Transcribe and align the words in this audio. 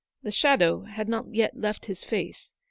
The 0.23 0.31
shadow 0.31 0.85
had 0.85 1.07
not 1.07 1.31
yet 1.31 1.55
left 1.55 1.85
his 1.85 2.03
face. 2.03 2.49